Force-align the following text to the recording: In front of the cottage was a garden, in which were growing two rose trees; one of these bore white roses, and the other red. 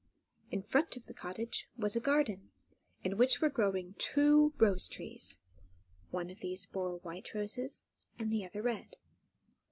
In 0.49 0.63
front 0.63 0.97
of 0.97 1.05
the 1.05 1.13
cottage 1.13 1.69
was 1.77 1.95
a 1.95 1.99
garden, 1.99 2.49
in 3.03 3.17
which 3.17 3.39
were 3.39 3.51
growing 3.51 3.93
two 3.99 4.51
rose 4.57 4.87
trees; 4.89 5.37
one 6.09 6.31
of 6.31 6.39
these 6.39 6.65
bore 6.65 6.97
white 7.01 7.35
roses, 7.35 7.83
and 8.17 8.31
the 8.33 8.43
other 8.43 8.63
red. 8.63 8.95